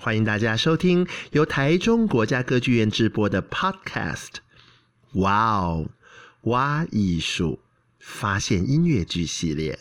[0.00, 4.36] 欢迎大家收听由台中国家歌剧院制播的 Podcast。
[5.14, 5.88] 哇哦，
[6.42, 7.58] 哇艺术，
[7.98, 9.76] 发现音乐剧系列。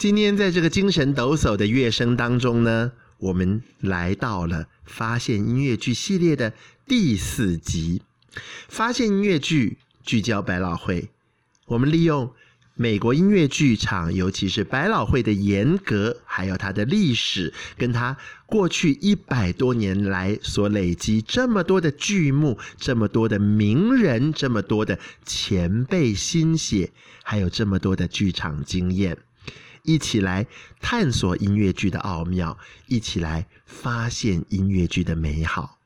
[0.00, 6.54] 今天在这个精神抖擞的乐声当中呢，我们来到了发现音乐剧系列的
[6.86, 8.00] 第四集。
[8.66, 11.10] 发现音乐剧聚焦百老汇，
[11.66, 12.32] 我们利用
[12.76, 26.90] 美国音乐剧场，尤其是百老汇的严格，还有它的历史，跟它过去一百多年来所累积这么多的剧目，这么多的名人，这么多的前辈心血，
[27.22, 29.18] 还有这么多的剧场经验。
[29.82, 30.46] 一起来
[30.80, 35.78] 探索音乐剧的奥妙，一起来发现音乐剧的美好。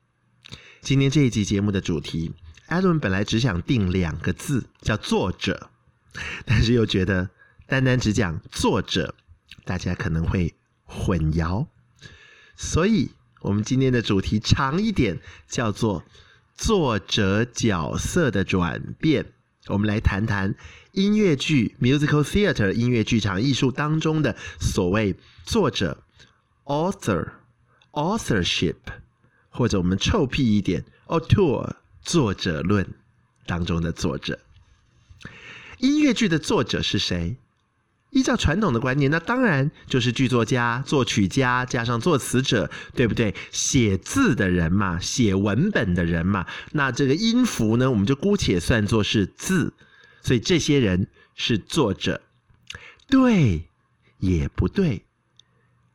[0.80, 2.32] 今天这一集节目的主题，
[2.66, 5.70] 艾伦本来只想定两个字，叫作者，
[6.44, 7.30] 但是又觉得
[7.66, 9.14] 单单只讲作者，
[9.64, 11.66] 大家可能会混淆，
[12.56, 16.04] 所以我们今天的主题长一点，叫做
[16.54, 19.32] 作者角色的转变。
[19.68, 20.54] 我们来谈谈
[20.94, 26.04] 音乐剧 （musical theater） 音乐剧场艺术当中的所谓作者
[26.64, 27.30] （author）、
[27.90, 28.76] authorship，
[29.48, 32.86] 或者我们臭屁一点 （auteur） 作者论
[33.44, 34.38] 当中的作者。
[35.78, 37.38] 音乐剧的作者是谁？
[38.10, 43.34] 依照传统的观念，那当然就是剧作家、作曲家加上作词者，对不对？
[43.50, 46.46] 写字的人嘛，写文本的人嘛。
[46.70, 49.72] 那这个音符呢，我们就姑且算作是字。
[50.24, 52.22] 所以这些人是作者，
[53.06, 53.68] 对
[54.18, 55.04] 也不对，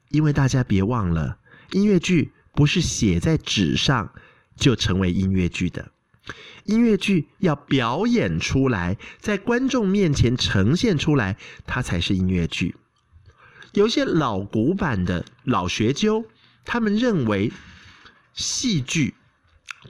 [0.10, 1.40] 因为大家别忘了，
[1.72, 4.14] 音乐剧不是写在纸上
[4.56, 5.92] 就成为音乐剧的。
[6.66, 11.36] 音乐剧要表演出来，在观众面前呈现出来，
[11.66, 12.76] 它才是音乐剧。
[13.74, 16.24] 有些老古板的老学究，
[16.66, 17.52] 他们认为
[18.36, 19.16] 戏剧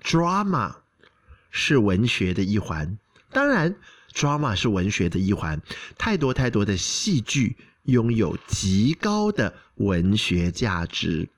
[0.02, 0.76] （drama）
[1.52, 2.98] 是文学的一环。
[3.32, 3.76] 当然
[4.14, 5.62] ，drama 是文学的一环。
[5.98, 11.30] 太多太多的戏剧拥有极高的文学价值。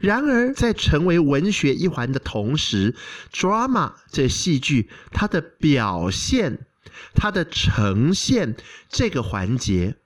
[0.00, 2.94] 然而，在成为文学一环的同时
[3.32, 6.66] ，drama 这戏剧它的表现、
[7.14, 8.56] 它的呈现
[8.88, 9.96] 这个环节，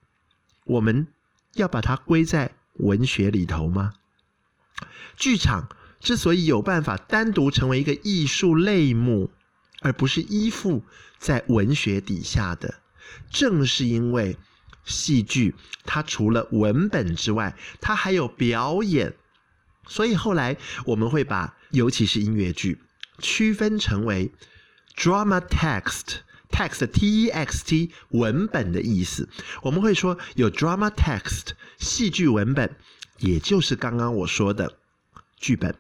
[0.65, 1.07] 我们
[1.55, 3.95] 要把它归在文学里头吗？
[5.17, 9.31] 剧场之所以有办法单独成为一个艺术类目，
[9.81, 10.85] 而不是依附
[11.19, 12.81] 在文学底下的，
[13.31, 14.37] 正是因为
[14.85, 19.15] 戏剧它除了文本之外，它还有表演。
[19.87, 20.57] 所以后来
[20.87, 22.79] 我们会把，尤其是音乐剧，
[23.21, 24.31] 区分成为
[24.95, 29.29] drama text，text t e x t 文本的意思。
[29.63, 32.77] 我们会说有 drama text 戏剧文本，
[33.19, 34.79] 也就是刚刚我说的
[35.39, 35.75] 剧本、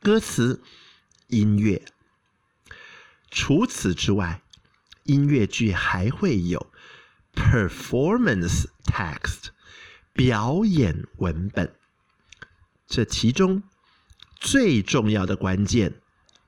[0.00, 0.62] 歌词、
[1.26, 1.84] 音乐。
[3.30, 4.40] 除此之外，
[5.08, 6.70] 音乐剧还会有
[7.34, 9.48] performance text
[10.12, 11.74] 表演文本。
[12.86, 13.62] 这其中
[14.38, 16.00] 最重要的关键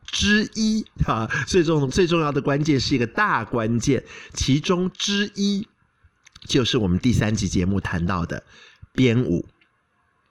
[0.07, 5.67] 之一啊，最重最重要的关键是一个大关键，其中之一
[6.47, 8.45] 就是我们第三集节目谈到的
[8.93, 9.49] 编舞。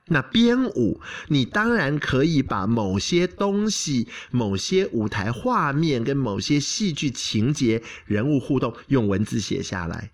[0.10, 10.12] 那编舞，你当然可以把某些东西、某些舞台画面跟某些戏剧情节、人物互动用文字写下来，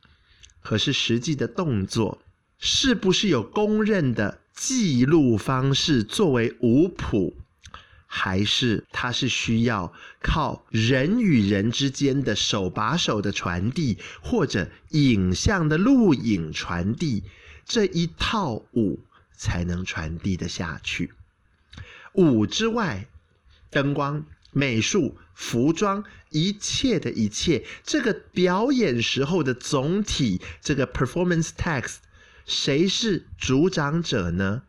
[0.61, 2.21] 可是实际的动作
[2.57, 4.39] 是不是有公认的？
[4.55, 7.35] 记录方式作为舞谱，
[8.07, 17.23] 还是它是需要靠人与人之间的手把手的传递，或者影像的录影传递，
[17.65, 19.01] 这一套舞
[19.37, 21.13] 才能传递得下去。
[22.13, 23.07] 舞之外，
[23.69, 31.95] 灯光、美术、服装，一切的一切，这个表演时候的总体，这个 performance text，
[32.45, 34.63] 谁是主掌者呢？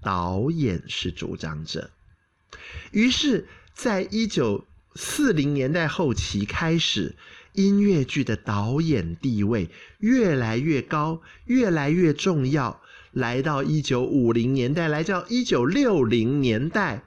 [0.00, 1.90] 导演是主掌者。
[2.92, 7.16] 于是，在一九四零年代后期开始，
[7.52, 9.68] 音乐剧的导演地位
[9.98, 12.80] 越来越高，越来越重要。
[13.16, 17.04] 来到一九五零年代，来到一九六零年代。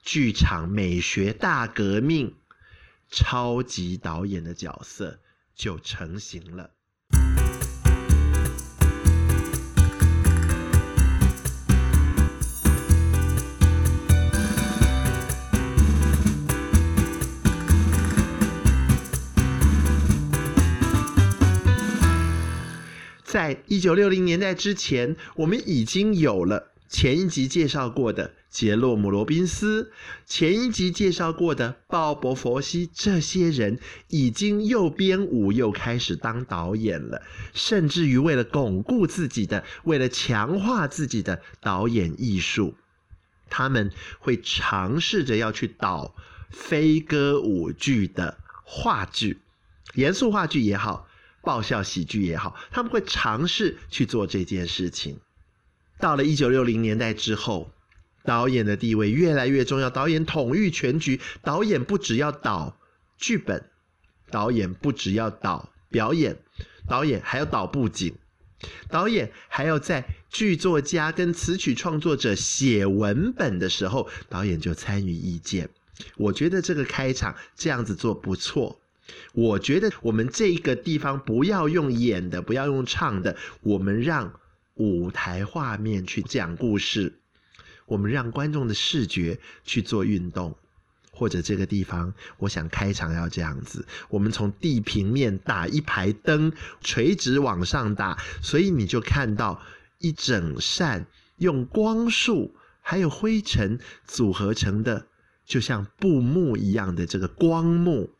[0.00, 2.36] 剧场美学大革命，
[3.10, 5.18] 超级导演的角色
[5.52, 6.70] 就成型了。
[23.34, 28.30] 在一九六零年代之前，我们已经有了前一集介绍过的。
[28.48, 29.90] 杰洛姆·罗宾斯，
[30.24, 37.22] 前一集介绍过的鲍勃·佛西，这些人已经又编舞又开始当导演了，
[37.52, 42.76] 甚至于为了巩固自己的，为了强化自己的导演艺术，
[43.50, 43.90] 他们
[44.20, 46.14] 会尝试着要去导
[46.50, 49.40] 非歌舞剧的话剧，
[49.94, 51.08] 严肃话剧也好，
[51.44, 55.20] 爆笑喜剧也好，他们会尝试去做这件事情。
[55.98, 57.70] 到了一九六零年代之后。
[58.26, 61.20] 导演的地位越来越重要，导演统御全局。
[61.42, 62.74] 导演不只要导
[63.18, 63.68] 剧本，
[64.30, 66.38] 导演不只要导表演，
[66.88, 68.14] 导演还要导布景，
[68.88, 75.68] 导演还要在剧作家跟词曲创作者写文本的时候，导演就参与意见。
[76.16, 78.80] 我觉得这个开场这样子做不错。
[79.32, 84.32] 我觉得我们这个地方不要用演的，不要用唱的，我们让
[84.74, 87.20] 舞台画面去讲故事。
[87.86, 90.56] 我们让观众的视觉去做运动，
[91.10, 99.60] 或者这个地方，我想开场要这样子：我们从地平面打一排灯，垂直往上打，所以你就看到
[99.98, 101.06] 一整扇
[101.36, 105.06] 用光束还有灰尘组合成的，
[105.44, 108.13] 就像布幕一样的这个光幕。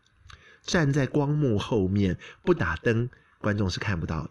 [0.64, 3.08] 站在光幕后面不打灯，
[3.38, 4.30] 观众是看不到的。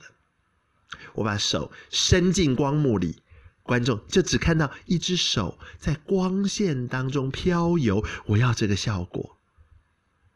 [1.14, 3.22] 我把手伸进光幕里。
[3.66, 9.38] 观众就只看到一只手在光线当中飘游，我要这个效果。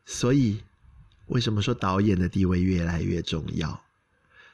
[0.05, 0.63] 所以，
[1.25, 3.83] 为什么说导演的地位越来越重要？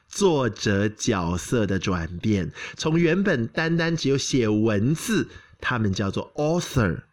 [0.08, 5.28] 作者角色的转变，从原本单单只有写文字，
[5.60, 7.04] 他们叫做 author，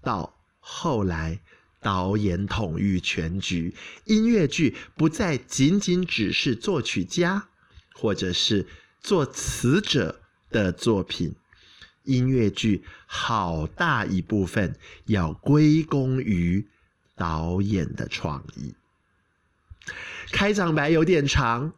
[0.00, 1.40] 到后来
[1.82, 3.74] 导演统御全局，
[4.04, 7.48] 音乐剧不再仅仅只是作曲家
[7.94, 8.66] 或者是
[9.02, 10.20] 作词者。
[10.52, 11.34] 的作品，
[12.04, 14.76] 音乐剧好大一部分
[15.06, 16.68] 要归功于
[17.16, 18.74] 导演的创意。
[20.30, 21.72] 开场白有点长，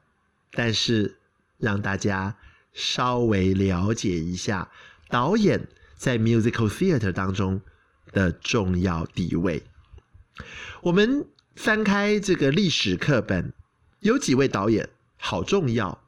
[0.50, 1.20] 但是
[1.56, 2.36] 让大家
[2.72, 4.72] 稍微了解一下
[5.08, 7.60] 导演在 musical theater 当中
[8.10, 9.62] 的重要地位。
[10.82, 13.52] 我们翻开这个历史课本，
[14.00, 16.02] 有几位导演好重要。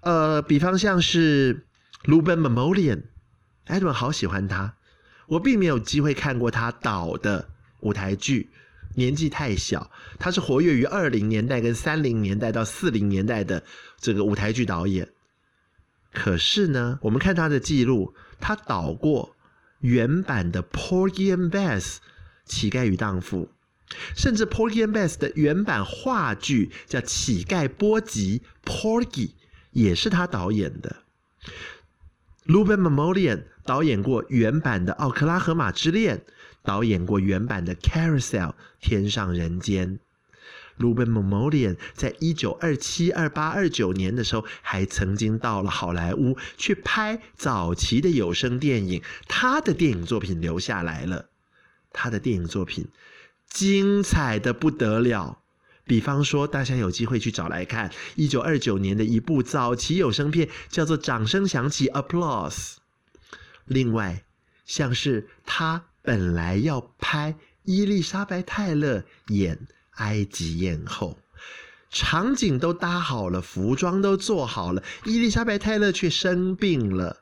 [0.00, 1.66] 呃，比方像是
[2.04, 4.74] Rouben m a m o l i a n e d w i n 好喜欢他。
[5.26, 7.48] 我并没有机会看过他导的
[7.80, 8.50] 舞台剧，
[8.94, 9.90] 年纪太小。
[10.18, 13.62] 他是活跃于二零年代跟三零年代到四零年代的
[13.98, 15.08] 这个舞台剧导演。
[16.12, 19.34] 可是呢，我们看他的记录，他导过
[19.80, 21.96] 原版的 Porgy and Bess
[22.44, 23.48] 乞丐与荡妇，
[24.16, 29.30] 甚至 Porgy and Bess 的原版话剧叫乞丐波吉 Porgy。
[29.74, 30.98] 也是他导演的。
[32.46, 36.18] Rouben Mamoulian 导演过原版的《奥克拉荷马之恋》，
[36.62, 39.98] 导演过原版的《Carousel》天上人间。
[40.78, 49.02] Rouben Mamoulian 在一九二七、二八、二九年的时候，还曾经到了好莱坞去拍早期的有声电影。
[49.26, 51.30] 他的电影作品留下来了，
[51.94, 52.86] 他的电影作品
[53.48, 55.38] 精彩的不得了。
[55.86, 61.88] 比方说，大家有机会去找来看，一九二九年的一部早期有声片，叫做《掌声响起》。
[63.66, 64.24] 另外，
[64.64, 71.18] 像是他本来要拍伊丽莎白·泰勒演埃及艳后，
[71.90, 77.18] 场景都搭好了，服装都做好了，伊丽莎白·泰勒却生病了，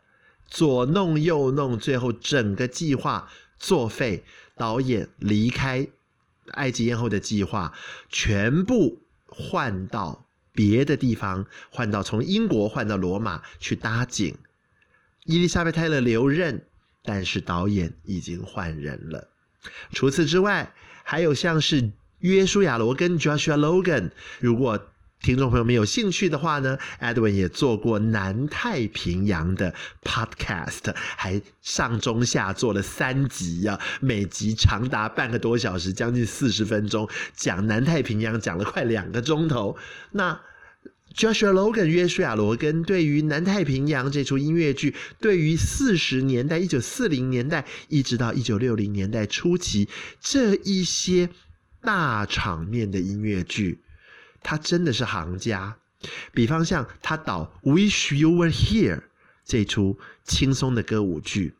[0.47, 4.25] 左弄右弄，最后整个计划作废，
[4.62, 5.88] 导演离开。
[6.52, 7.73] 埃及艳后的计划
[8.09, 14.37] 全部换到别的地方，换到从英国换到罗马去搭景。
[15.25, 16.64] 伊丽莎白泰勒留任，
[17.02, 19.28] 但是导演已经换人了。
[19.92, 20.73] 除此之外，
[21.04, 24.11] 还有像是约书亚·罗根 （Joshua Logan）。
[24.40, 24.91] 如果
[25.23, 39.76] 听众朋友们有兴趣的话呢，Edwin 也做过南太平洋的 Podcast，还上中下做了三集啊，每集长达半个多小时，将近四十分钟，讲南太平洋讲了快两个钟头。
[40.11, 40.41] 那
[41.14, 49.88] Joshua Logan 约书亚罗根对于南太平洋这出音乐剧，对于四十年代一九四零年代一直到一九六零年代初期
[50.21, 51.31] 这一些
[51.81, 53.79] 大场面的音乐剧。
[54.42, 55.76] 他真的是行家，
[56.32, 58.96] 比方像他导《Wish You Were Here》
[59.44, 61.54] 这出轻松的歌舞剧，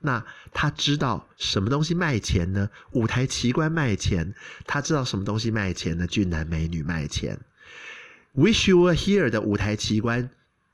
[0.00, 2.68] 那他知道什么东西卖钱呢？
[2.92, 4.34] 舞台奇观卖钱。
[4.66, 6.06] 他知道什么东西卖钱呢？
[6.06, 7.38] 俊男美女卖钱。
[8.40, 10.28] 《Wish You Were Here》的舞台奇观，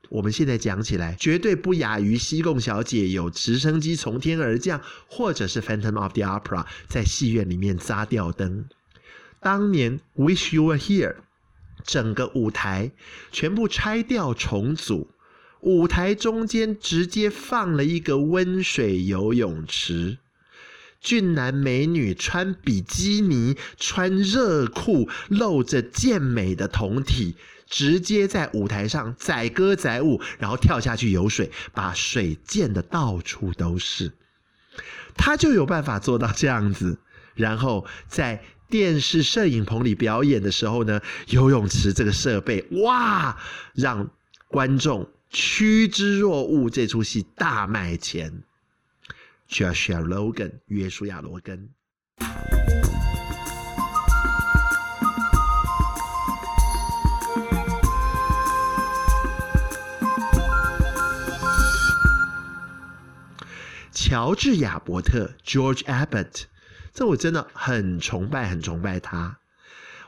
[0.09, 8.67] 我们现在讲起来绝对不亚于西贡小姐有直升机从天而降，或者是《Phantom of the Opera》在戏院里面扎吊灯。
[9.41, 11.13] 当年《Wish You Were Here》。
[11.85, 12.93] 整个舞台
[13.31, 15.11] 全部拆掉重组，
[15.61, 20.19] 舞台中间直接放了一个温水游泳池，
[21.01, 27.37] 俊男美女穿比基尼、穿热裤、露着健美的胴体，
[27.69, 34.13] 直接在舞台上载歌载舞，然后跳下去游水，把水溅得到处都是。
[35.17, 36.99] 他就有办法做到这样子，
[37.35, 38.43] 然后在。
[38.73, 43.37] 电视摄影棚里表演的时候呢，游泳池这个设备哇，
[43.75, 44.09] 让
[44.49, 46.71] 观众趋之若鹜。
[46.71, 48.45] 这出戏大卖钱。
[49.47, 51.69] Joshua Logan 约书亚罗根，
[63.93, 66.52] 乔治亚伯特 George Abbott。
[66.93, 69.39] 这我真的很崇拜，很崇拜他。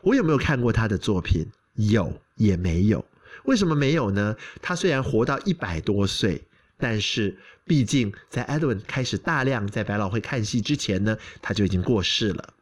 [0.02, 1.46] 我有没有看过他的作品？
[1.74, 3.04] 有，也没有。
[3.44, 4.36] 为什么没有呢？
[4.60, 6.44] 他虽然活到一百多岁，
[6.76, 12.54] 但是毕竟在 Edwin 开始大量在百老汇看戏之前呢，他就已经过世了。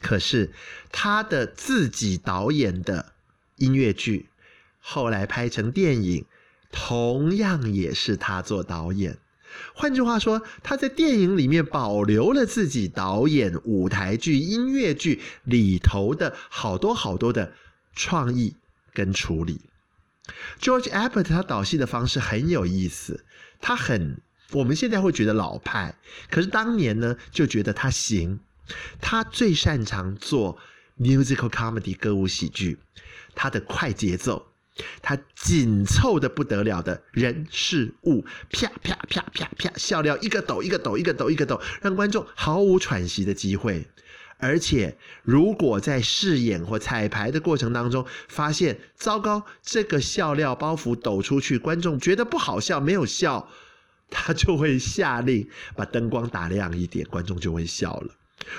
[0.00, 0.50] 可是
[0.90, 3.12] 他的自己导演的
[3.56, 4.28] 音乐剧，
[4.78, 6.26] 后来拍成电影，
[6.70, 9.18] 同样也是他做导演。
[9.74, 17.52] 换句话说，他在电影里面保留了自己导演舞台剧、音乐剧里头的好多好多的
[17.94, 18.56] 创意
[18.92, 19.60] 跟处理。
[20.60, 23.24] George Abbott 他导戏的方式很有意思，
[23.60, 24.20] 他很
[24.52, 25.96] 我们现在会觉得老派，
[26.30, 28.40] 可是当年呢就觉得他行。
[29.00, 30.56] 他最擅长做
[30.98, 32.78] musical comedy 歌舞喜剧，
[33.34, 34.51] 他的快节奏。
[35.02, 43.86] 他紧凑的不得了的人事物，啪啪啪啪啪，笑料一个抖一个抖一个抖一个抖，让观众毫无喘息的机会。
[44.38, 53.48] 而且，如果在试演或彩排的过程当中发现糟糕，这个笑料包袱抖出去，观众觉得不好笑，没有笑，
[54.10, 58.14] 他就会下令把灯光打亮一点，观众就会笑了。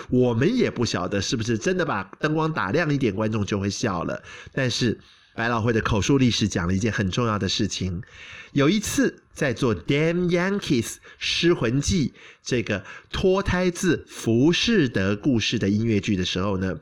[0.09, 4.21] 我们也不晓得是不是真的把灯光打亮一点，观众就会笑了，
[4.53, 4.99] 但是。
[5.35, 8.03] 百老汇的口述历史讲了一件很重要的事情。
[8.51, 10.83] 有一次在做《Damn Yankees》
[11.17, 12.13] 失魂记
[12.43, 16.77] 这个脱胎自浮士德故事的音乐剧的时候呢，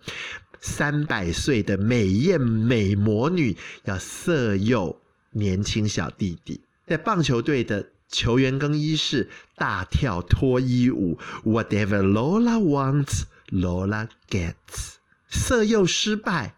[0.60, 3.56] 三百岁的美艳美魔女
[3.86, 14.96] 要色诱年轻小弟弟，在棒球队的球员更衣室大跳脱衣舞，Whatever Lola wants, Lola gets，
[15.30, 16.56] 色诱失败。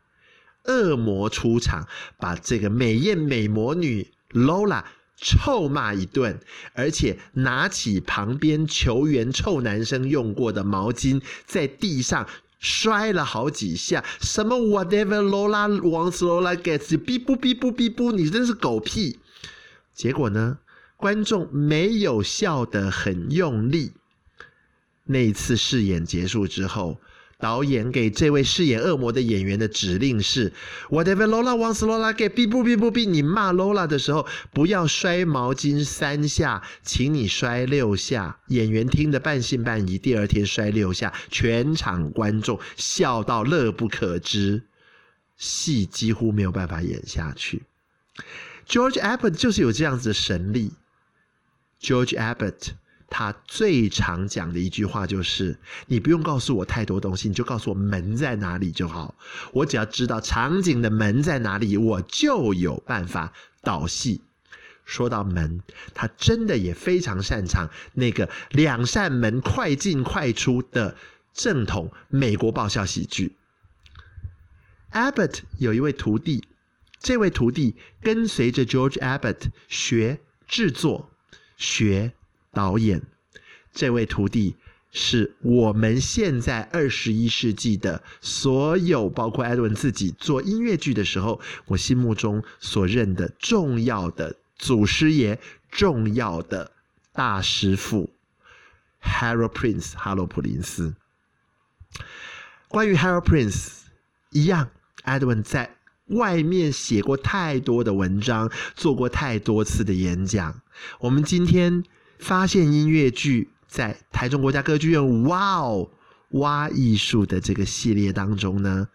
[0.66, 4.84] 恶魔出场，把这个美艳美魔女 Lola
[5.18, 6.40] 臭骂一顿，
[6.74, 12.28] 而且拿起旁边球员臭男生用过的毛巾，在地上
[12.60, 14.04] 摔了好几下。
[14.22, 19.20] 什么 Whatever Lola wants, Lola gets，逼不逼不逼不，你真是狗屁！
[19.94, 20.60] 结果呢，
[20.96, 23.92] 观众没有笑得很用力。
[25.06, 27.00] 那一次试演结束之后。
[27.44, 30.54] 导演给这位饰演恶魔的演员的指令是
[30.90, 32.30] ：Whatever Lola wants, Lola get。
[32.30, 38.40] 哔不哔不哔，你骂 Lola 的时候，不要摔毛巾三下，请你摔六下。
[38.48, 44.64] 演员听得半信半疑，第二天摔六下，全场观众笑到乐不可支，
[45.36, 47.64] 戏几乎没有办法演下去。
[48.66, 50.72] George Abbott 就是有这样子的神力
[51.82, 52.70] ，George Abbott。
[53.16, 55.56] 他最常讲的一句话就是
[55.86, 59.14] ：“你不用告诉我太多东西，你就告诉我门在哪里就好。
[59.52, 64.22] 我只要知道场景的门在哪里，我就有办法导戏。
[64.84, 65.62] 说到门，
[65.94, 70.96] 他真的也非常擅长那个两扇门快进快出的
[71.36, 73.38] 正统美国爆笑喜剧。
[74.92, 76.44] Abbott 有一位徒弟，
[77.00, 81.12] 这位徒弟跟随着 George Abbott 学制作、
[81.56, 82.14] 学
[82.54, 83.02] 导演。
[83.74, 84.56] 这位徒弟
[84.92, 95.40] 是我们现在二十一世纪的所有，包括艾伦自己做音乐剧的时候，我心目中所认的重要的祖师爷、
[95.72, 96.72] 重要的
[97.12, 98.12] 大师傅
[99.02, 100.96] Harold Prince 哈罗普林斯。
[102.68, 103.82] 关于 Harold Prince，
[104.30, 104.70] 一样。
[105.04, 110.62] 艾德文在外面写过太多的文章，做过太多次的演讲。
[111.00, 111.84] 我们今天
[112.24, 115.90] 发现音乐剧在台中国家歌剧院，哇哦，
[116.30, 118.88] 哇艺术的这个系列当中呢，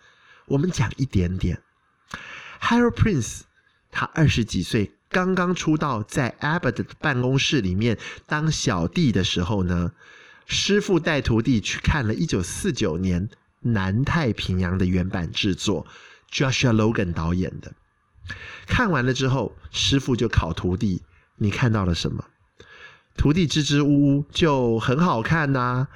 [0.47, 1.61] 我们讲一点点。
[2.63, 3.43] Harold Prince，
[3.91, 9.93] 他二十几岁，刚刚出道，在 Abbott 的办公室里面当小弟的时候呢，
[10.47, 13.29] 师傅带徒弟去看了一九四九年。
[13.61, 15.85] 南太平洋的原版制作
[16.31, 17.73] ，Joshua Logan 导演的。
[18.69, 21.03] 看完了之后，师傅就考徒弟
[21.39, 22.25] ：“你看到了什么？”
[23.19, 25.89] 徒弟支支吾吾，就很好看呐、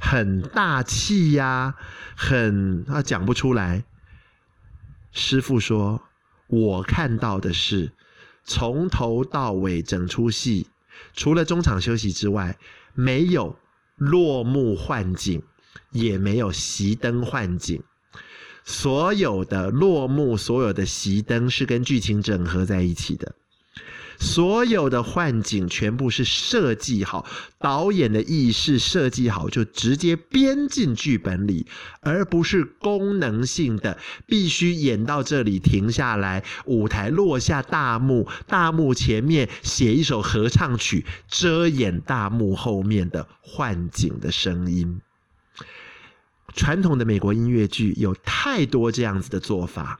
[0.00, 1.76] 很大气呀、
[2.16, 3.84] 很啊讲不出来。
[5.12, 6.02] 师傅说
[6.48, 7.92] ：“我看到的是，
[8.42, 10.66] 从头到尾整出戏，
[11.14, 12.58] 除了中场休息之外，
[12.94, 13.56] 没有
[13.96, 15.40] 落幕换景。”
[15.92, 17.80] 也没有熄灯换景，
[18.64, 23.34] 所有的落幕，所有的熄灯是跟剧情整合在一起的，
[24.20, 27.24] 所有的幻景全部是设计好，
[27.58, 31.66] 导演的意识设计好，就直接编进剧本里，
[32.02, 33.96] 而不是功能性的，
[34.26, 45.00] 必须演到这里停下来，舞台落下大幕，大幕前面写一首合唱曲，遮掩大幕后面的幻景的声音。
[46.54, 49.98] 传统的美国音乐剧有太多这样子的做法，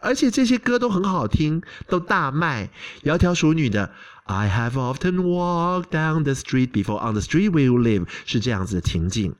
[0.00, 2.70] 而且这些歌都很好听，都大卖。
[3.04, 3.90] 窈窕淑女的
[4.24, 9.34] "I have often walked down the street before on the street we will live" 是这样子的情境。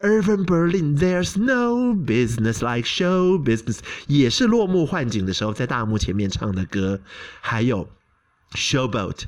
[0.00, 7.00] Irving Berlin "There's no business like show business" 也是落幕幻景的时候在大幕前面唱的歌。
[7.40, 7.88] 还有
[8.52, 9.24] Showboat。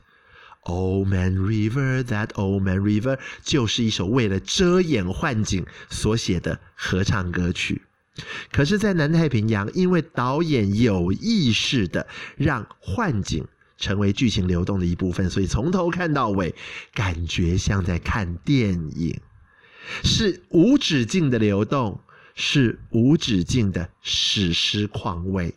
[0.64, 7.87] Old Man River, that old man river，就是一首为了遮掩幻景所写的合唱歌曲。
[8.50, 16.54] 可是，在南太平洋，因为导演有意识的让幻景成为剧情流动的一部分，所以从头看到尾，
[16.92, 19.20] 感觉像在看电影，
[20.02, 22.00] 是无止境的流动，
[22.34, 25.54] 是无止境的史诗况味。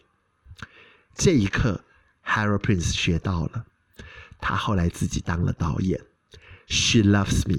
[1.16, 1.84] 这一刻
[2.26, 3.66] ，Harold Prince 学到了。
[4.40, 6.00] 他后来自己当了导演，
[6.68, 7.58] 《She Loves Me》、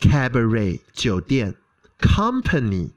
[0.10, 1.54] 《Cabaret》、酒店、
[2.06, 2.88] 《Company》、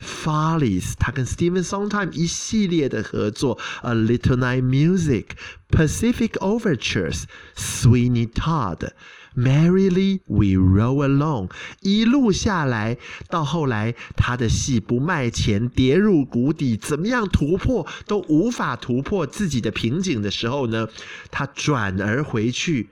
[0.00, 5.24] Follies，他跟 Stephen Sondheim 一系列的合作，《A Little Night Music》、
[5.70, 7.22] 《Pacific Overtures》、
[7.56, 8.90] Sweeney Todd。
[9.38, 12.96] Merrily we roll along，一路下来，
[13.28, 20.88] 到后来他的戏不卖钱，跌入谷底，怎么样突破都无法突破自己的瓶颈的时候呢？
[21.30, 22.88] 他转而回去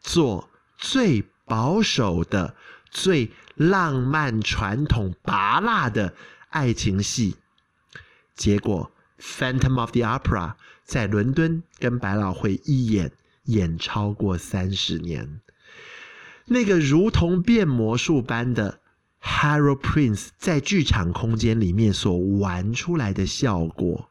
[0.00, 2.54] 做最保守的、
[2.92, 6.14] 最浪漫、传统、拔辣的
[6.50, 7.36] 爱情戏。
[8.36, 10.50] 结果《Phantom of the Opera》
[10.84, 13.12] 在伦敦跟百老汇一演
[13.44, 15.40] 演超过三十年。
[16.46, 18.80] 那个如同变魔术般的
[19.22, 24.10] Harold Prince 在剧场空间里面所玩出来的效果，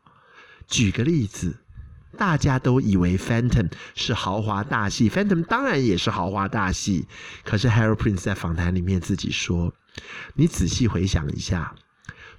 [0.67, 1.57] 举个例子，
[2.15, 7.07] 大家都以为 Phantom 是豪华大戏，Phantom 当然也是豪华大戏。
[7.43, 9.73] 可是 Harold Prince 在访谈里面自己说
[10.35, 11.75] ：“你仔细回想一下，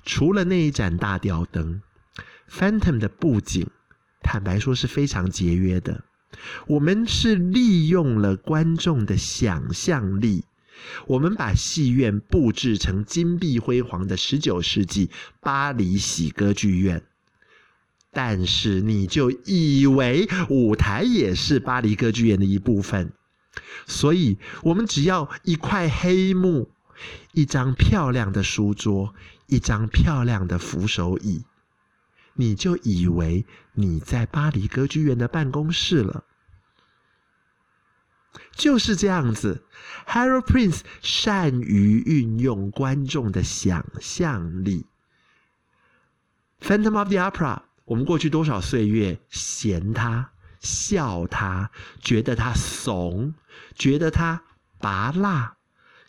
[0.04, 1.82] 除了那一盏大吊灯
[2.50, 3.66] ，Phantom 的布景，
[4.22, 6.04] 坦白说是非常节约的。”
[6.68, 10.44] 我们是利用了观众的想象力，
[11.08, 15.10] 我们把戏院布置成金碧辉煌的十九世纪
[15.40, 17.02] 巴黎喜歌剧院，
[18.12, 23.12] 但是你就以为舞台也是巴黎歌剧院的一部分，
[23.86, 26.70] 所以我们只要一块黑幕、
[27.32, 29.14] 一张漂亮的书桌、
[29.46, 31.44] 一张漂亮的扶手椅。
[32.34, 36.24] 你就以为你在巴黎歌剧院的办公室了，
[38.52, 39.64] 就是这样子。
[40.06, 44.86] Harold Prince 善于运用观众的想象力。
[46.60, 53.34] Phantom of the Opera，我们过去多少岁月嫌它、笑他，觉得他怂，
[53.74, 54.42] 觉得他
[54.78, 55.56] 拔辣。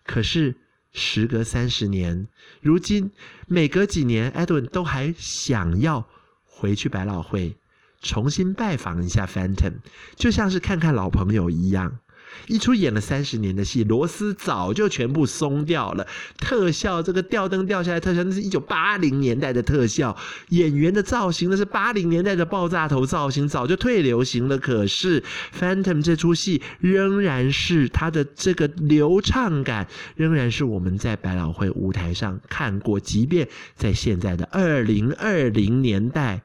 [0.05, 0.57] 可是
[0.93, 2.27] 时隔三十年，
[2.61, 3.11] 如今
[3.47, 6.07] 每隔几年，Edwin 都还想要
[6.45, 7.55] 回去百老汇
[8.01, 9.75] 重新拜访一下 Phantom，
[10.15, 11.99] 就像是看看老朋友一样。
[12.47, 16.05] 一出演了三十年的戏，螺丝早就全部松掉了。
[16.37, 20.15] 特效，这个吊灯掉下来特效，那是一九八零年代的特效。
[20.49, 24.57] 演员的造型，那是八零年代的爆炸头造型，早就退流行了。
[24.57, 25.21] 可是
[25.57, 36.41] 《Phantom》这出戏仍然是它的这个流畅感，仍然是我们在百老汇舞台上看过，即便在现在的二零二零年代，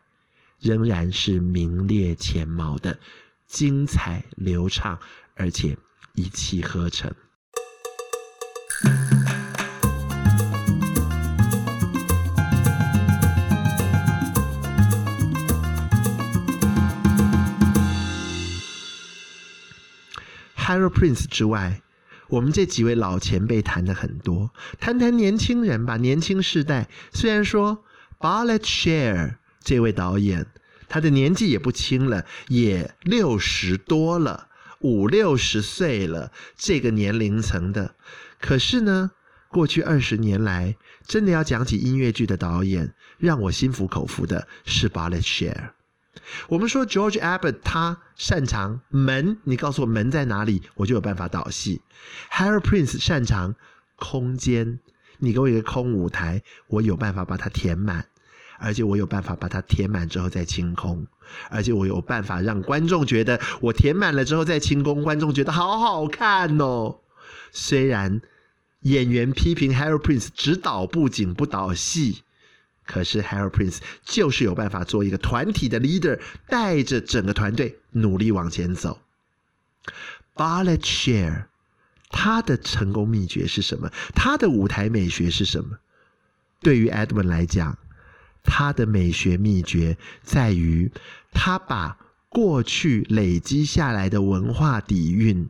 [0.60, 2.98] 仍然是名列前茅的
[3.46, 4.98] 精彩流畅。
[5.36, 5.76] 而且
[6.14, 7.12] 一气呵成。
[20.56, 21.80] Hero Prince 之外，
[22.28, 25.96] 我们这几位老前辈谈的很多，谈谈年轻人吧。
[25.96, 27.84] 年轻世代虽然说
[28.18, 30.46] b a r l e t Share 这位导演，
[30.88, 34.48] 他的年纪也不轻了，也六十多了。
[34.86, 37.96] 五六十岁了，这个年龄层的，
[38.40, 39.10] 可是呢，
[39.48, 45.70] 过去二十年来，真的要讲起音乐剧的导演，让我心服口服的是 Ballet Share。
[46.46, 51.82] 我们说 George Abbott 他擅长门，你告诉我门在哪里，我就有办法导戏。
[52.30, 53.56] Harold Prince 擅长
[53.96, 54.78] 空间，
[55.18, 58.06] 你给我一个空舞台，我有办法把它填满。
[58.58, 61.06] 而且我有办法把它填满之后再清空，
[61.50, 66.98] 而且我有办法让观众觉得我填满了之后再清空，观众觉得好好看哦。
[67.52, 68.20] 虽然
[68.80, 72.22] 演员批评 Harold Prince 只导布景不导戏，
[72.84, 79.00] 可是 Harold Prince 就是有办法做一个团体的 leader，带着整个团队努力往前走。
[80.34, 81.46] Ballet Share
[82.10, 83.90] 他的成功秘诀是什么？
[84.14, 85.78] 他的舞台美学是什么？
[86.60, 87.78] 对于 Edwin 来讲。
[88.46, 90.90] 他的美学秘诀在于，
[91.32, 95.48] 他把过去累积下来的文化底蕴，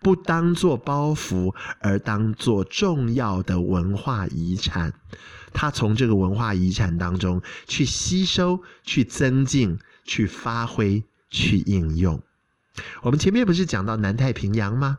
[0.00, 4.92] 不当作包袱，而当作重要的文化遗产。
[5.52, 12.20] 他从这个文化遗产当中去吸收、去增进、去发挥、去应用。
[13.02, 14.98] 我们前面不是讲到南太平洋吗？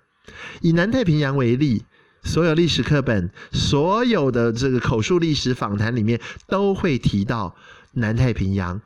[0.61, 1.85] 以南太平洋为例。
[2.23, 7.55] 所有历史课本、所有的这个口述历史访谈里面，都会提到
[7.93, 8.81] 南太平洋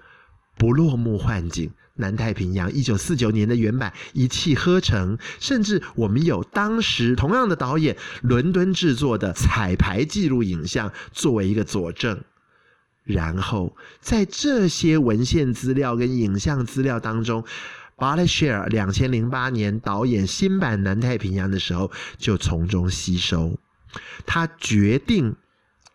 [0.57, 1.71] 不落幕幻景。
[1.95, 12.19] 南太平洋一九四九年的原版一气呵成，甚至我们有当时同样的导演伦敦制作的彩排记录影像作为一个佐证。
[13.03, 17.43] 然后在这些文献资料跟影像资料当中。
[18.03, 23.57] Bartlett Sher 两千零八年导演新版《南太平洋》的时候，就从中吸收。
[24.25, 25.37] 他决定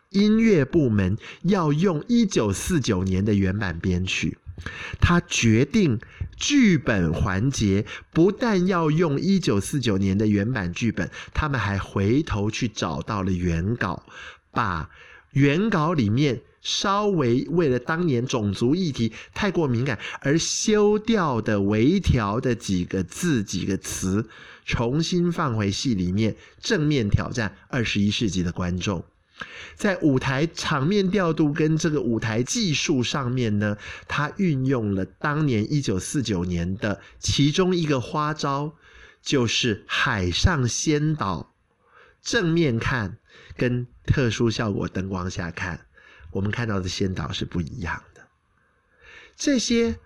[0.09, 4.39] 音乐部门要用一九四九年的原版编曲。
[4.99, 5.99] 他决定
[6.35, 14.01] 剧本环节不但要用一九四九年的原版剧本，他们还回头去找到了原稿，
[14.49, 14.89] 把
[15.33, 16.41] 原稿里面。
[16.61, 24.27] 稍微为了当年种族议题太过敏感而修掉的微调的几个字几个词，
[24.65, 29.03] 重新放回戏里面，正面挑战二十一世纪的观众。
[29.75, 38.73] 在舞台场面调度跟这个舞台技术上面呢，他运用了当年一九四九年的其中一个花招，
[39.21, 41.53] 就是海上先导，
[42.21, 43.17] 正面看
[43.55, 45.85] 跟特殊效果灯光下看。
[46.31, 48.21] 我们看到的先导是不一样的。
[49.35, 49.97] 这些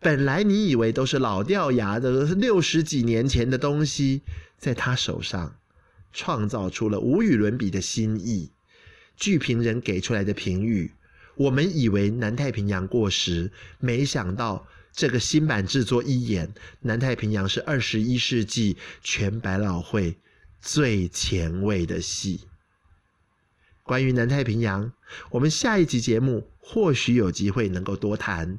[0.00, 4.22] 本来你以为都是老掉牙的，六十几年前的东西，
[4.58, 5.56] 在他手上
[6.12, 8.50] 创造出了无与伦比的新意。
[9.16, 10.92] 剧评人给出来的评语，
[11.36, 20.18] 我们以为南太平洋过时，没想到这个新版制作一演，南太平洋是二十一世纪全百老汇
[20.60, 22.40] 最前卫的戏。
[23.92, 24.90] 关于南太平洋，
[25.28, 28.58] 我们下一集节目或许有机会能够多谈。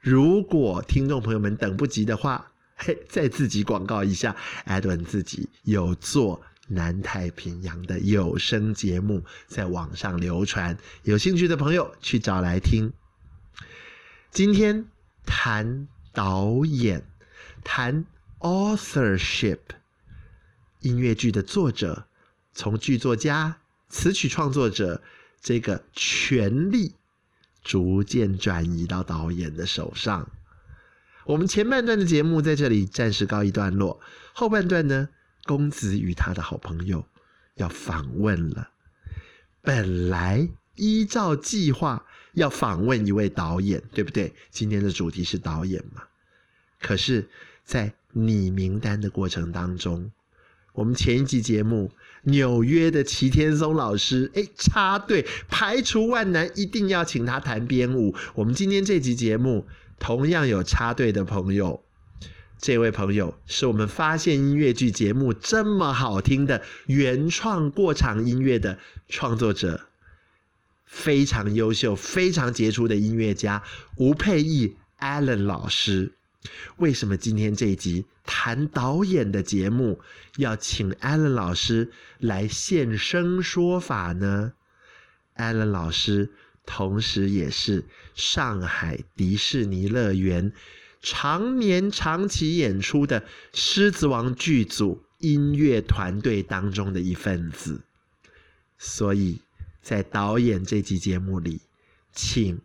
[0.00, 4.34] 如果听众朋友们等不及的话，嘿，再自己广告一下
[4.66, 12.92] ，Edwin 自己有做南太平洋的有声节目，在网上流传，有兴趣的朋友去找来听。
[14.32, 14.86] 今天
[15.24, 17.06] 谈导演，
[17.62, 18.04] 谈
[18.40, 19.60] authorship，
[20.80, 22.08] 音乐剧的作者，
[22.52, 23.58] 从剧作家。
[23.88, 25.02] 词曲创作者
[25.40, 26.94] 这个权力
[27.62, 30.30] 逐渐转移到导演的手上，
[31.24, 34.00] 我们前半段的节目在这里暂时告一段落，
[34.32, 35.08] 后半段呢，
[35.44, 37.06] 公子与他的好朋友
[37.54, 38.70] 要访问了。
[39.62, 44.34] 本来依照计划要访问一位导演，对不对？
[44.50, 46.02] 今天的主题是导演嘛？
[46.80, 47.30] 可是，
[47.64, 50.12] 在拟名单的过程当中，
[50.74, 51.90] 我们前一集节目
[52.24, 58.14] 纽约的齐天松老师，哎，插队，排除万难，一定要请他弹编舞。
[58.34, 59.66] 我们今天这集节目。
[59.96, 61.82] 同样有插队的朋友，
[62.58, 69.82] 这位朋友是我们发现音乐剧节目这么好听的原创过场音乐的创作者，
[70.84, 73.62] 非常优秀、非常杰出的音乐家
[73.96, 76.12] 吴沛忆 Alan 老师。
[76.76, 80.00] 为什么今天这一集谈导演的节目
[80.36, 84.52] 要请 Allen 老师来现身说法呢
[85.36, 86.30] ？Allen 老师。
[86.66, 90.50] 同时，也是上海迪士尼乐园
[91.02, 93.20] 常年长期演出的
[93.52, 97.82] 《狮子王》剧组音乐团队当中的一份子，
[98.78, 99.42] 所以
[99.82, 101.60] 在导演这集节目里，
[102.14, 102.58] 请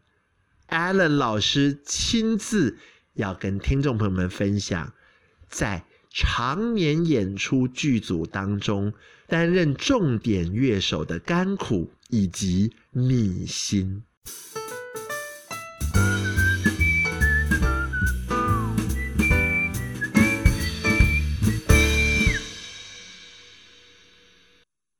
[0.70, 2.78] Allen 老师亲自
[3.20, 4.92] 要跟听众朋友们分享，
[5.48, 8.92] 在常年演出剧组当中
[9.28, 11.92] 担任重点乐手的甘苦。
[12.12, 14.02] 以及秘辛。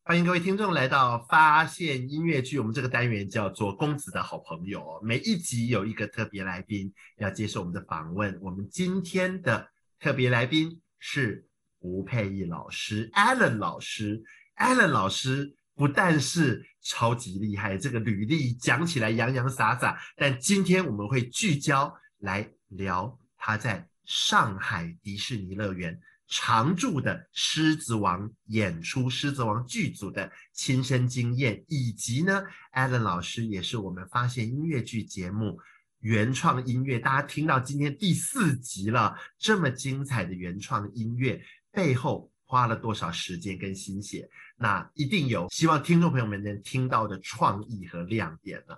[0.10, 5.00] 欢迎各位听众来到发现音乐剧，我们这个单元叫做公子的好朋友。
[5.04, 8.36] 每一集有一个特别来宾要接受我们的访问。
[8.42, 9.70] 我们今天的
[10.00, 11.46] 特别来宾是
[11.78, 14.24] 吴佩忆老师，Alan 老师
[14.58, 15.56] ，Alan 老师。
[15.76, 32.42] 不但是超级厉害，这个履历讲起来洋洋洒洒，但今天我们会聚焦来聊他在上海迪士尼乐园常驻的《狮子王》演出，《狮子王》剧组的亲身经验，以及呢
[32.74, 35.60] ，Alan 老师也是我们发现音乐剧节目
[36.00, 42.32] 原创音乐，大家听到今天第四集了，这么精彩的原创音乐背后。
[42.52, 44.28] 花了多少时间跟心血？
[44.58, 48.76] 那一定有希望听众朋友们能听到的创意和亮点了。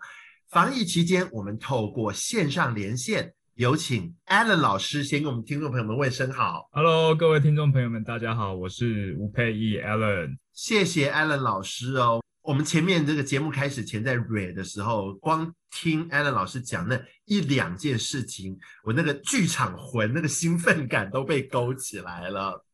[0.50, 6.70] 防疫期间，我们透过线上连线，有请 Alan 老师先跟我们听众朋友们问声好。
[6.72, 10.38] Hello，各位听众朋友们，大家好，我是吴佩忆 Alan。
[10.54, 12.24] 谢谢 Alan 老师哦。
[12.44, 22.66] 我们前面这个节目开始前在 read 的时候，光听 Alan 老师讲那一两件事情，我那个剧场魂、那个兴奋感都被勾起来了。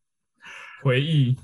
[0.84, 1.36] 回忆，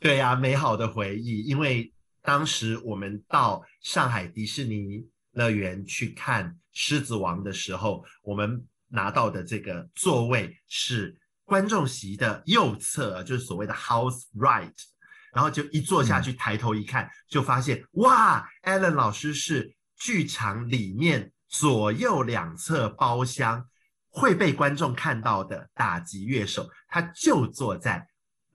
[0.00, 1.42] 对呀、啊，美好的回忆。
[1.42, 14.74] 因为当时我们到上海迪士尼乐园去看《狮子王》的时候，我们拿到的这个座位是观众席的右侧，就是所谓的 House Right。
[15.32, 23.68] 然后就一坐下去，抬头一看，嗯、就发现哇，Allen 老师是剧场里面左右两侧包厢
[24.08, 28.08] 会被观众看到的打击乐手，他就坐在。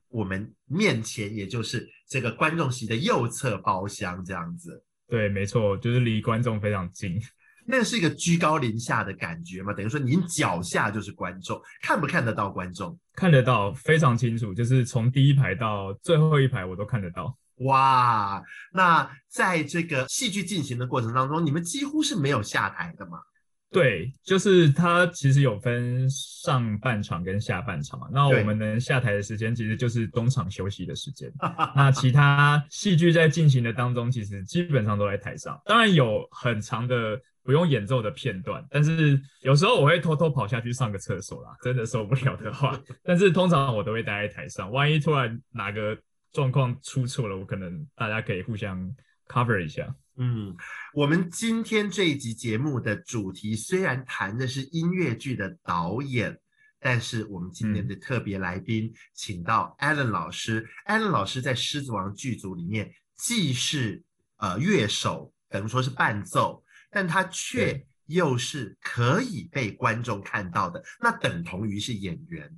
[0.09, 4.81] 我们面前，也就是这个观众席的右侧包厢，这样子。
[5.09, 7.19] 对，没错，就是离观众非常近。
[7.65, 9.73] 那是一个居高临下的感觉嘛？
[9.73, 12.97] 等于说您脚下就是观众，看不看得到观众？
[13.15, 17.35] 看得到，非常清楚，就是从第一排到最后一排我都看得到。
[17.59, 23.19] 哇，那在这个戏剧进行的过程当中，你们几乎是没有下台的嘛？
[23.71, 28.07] 对，就是它其实有分上半场跟下半场嘛。
[28.11, 31.29] 那我们能下台的时间其实就是中场休息的时间。
[31.75, 35.59] 那其他戏剧在进行的当中，其实基本上都在台上。
[35.65, 42.77] 当然有很长的不用演奏的片段，但是有时候我会偷偷跑下去上个厕所啦，真的受不了的话。
[43.05, 45.95] 但是通常我都会待在台上，万一突然哪个
[46.33, 48.91] 状况出错了，我可能大家可以互相
[49.27, 49.95] cover 一下。
[50.17, 50.55] 嗯，
[50.95, 56.35] 我们今天这一集节目的主题虽然谈的是音乐剧的导演，
[56.79, 60.67] 但是我们今天的特别来宾请到 Alan 老师。
[60.85, 64.01] 嗯、Alan 老师在《狮子王》剧组里面既是
[64.37, 66.63] 呃乐手，等于说是伴奏，
[66.95, 72.49] 但他却又是可以被观众看到的，那等同于是演员。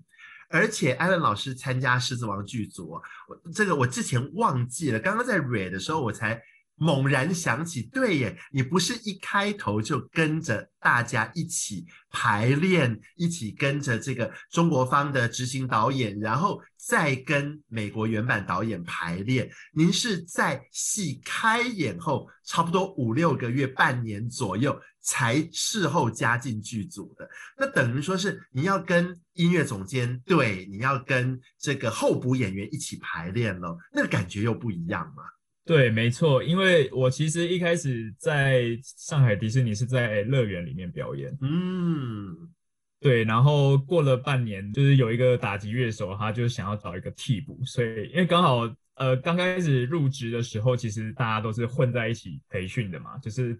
[0.49, 6.39] 而且 Alan 老师参加《狮子王》剧组，我这个我之前忘记了，刚刚在 read 的时候我才。
[6.77, 19.49] 猛然想起，对耶，你不是一开头就跟着大家一起排练，一起跟着这个中国方的执行导演，然后再跟美国原版导演排练。
[19.73, 27.27] 您是在戏开演后，差不多五六个月、半年左右，才事后加进剧组的。
[27.57, 35.23] 那等于说是你要跟音乐总监对，你要跟这个候补演员一起排练了，那个感觉又不一样嘛。
[35.67, 42.33] 对，没错，因为我其实一开始在上海迪士尼是在乐园里面表演，嗯，
[43.01, 53.59] 对，然后过了半年，就是有一个打击乐手，他就想要找一个替补，所以因为刚好呃刚开始入职的时候，其实大家都是混在一起培训的嘛，就是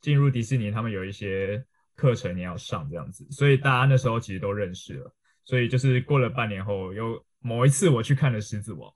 [0.00, 1.60] 进入迪士尼，他们有一些
[1.96, 5.12] 课程你要上这样子，所以大家那时候其实都认识了，
[5.44, 8.88] 所以就是过了半年后，有某一次我去看了《狮子王》，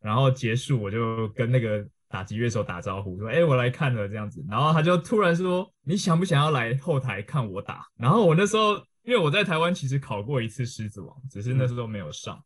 [0.00, 1.86] 然后结束我就跟那个。
[2.08, 12.42] 打击乐手打招呼说：“哎、欸，我来看了这样子。”然后他就突然说：“你想不想要来后台看我打？”然后我那时候因为我在台湾其实考过一次狮子王，只是那时候没有上。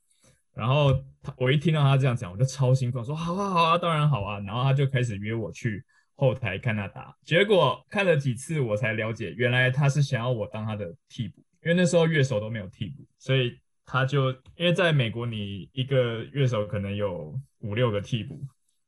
[0.55, 0.93] 然后
[1.23, 5.85] 他我一听到他这样讲，我就超兴奋，说：“好啊，好啊，当然好啊。”然后他就开始约我去
[6.17, 7.15] 后台看他打。
[7.25, 18.41] 结果看了几次，我才了解原来他是想要我当他的替补，因为那时候乐手都没有替补，所以他就因为在美国，你一个乐手可能有五六个替补。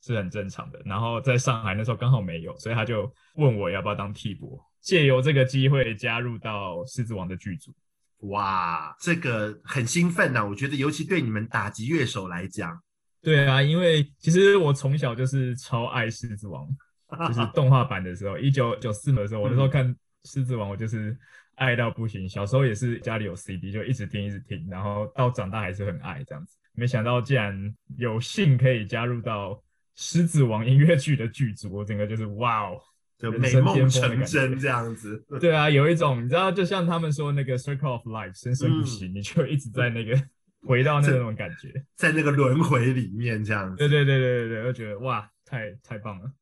[0.04, 7.72] 是很正常的，然后在上海那时候刚好没有，所以他就问我要不要当替补，借由这个机会加入到《狮子王》的剧组。
[8.28, 10.44] 哇，这个很兴奋呐、啊！
[10.44, 12.80] 我觉得尤其对你们打击乐手来讲，
[13.20, 16.68] 对啊，因为其实我从小就是超爱《狮子王》，
[17.28, 19.88] 就是动画版的时候，一九九四年的时候，我那时候看
[20.24, 21.16] 《狮子王》，我就是
[21.56, 22.28] 爱到不行。
[22.28, 26.56] 小时候也是家里有 CD，就一直听一直听，然后到长大还是很爱这样子。
[26.74, 29.62] 没想到竟然有幸可以加入到。
[29.94, 32.80] 狮子王音乐剧的剧组，我整个就是哇哦，
[33.18, 35.24] 就美梦成真这样子。
[35.40, 40.20] 对啊，有一种你知道，就像他们说那个 circle of life，生生不息，嗯、你就一直在那个
[40.66, 43.76] 回到那种感觉，在，那个轮回里面这样子。
[43.76, 46.32] 对对对对对对，我觉得哇，太太棒了。